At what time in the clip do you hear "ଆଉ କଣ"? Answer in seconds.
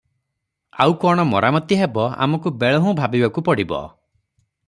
0.85-1.25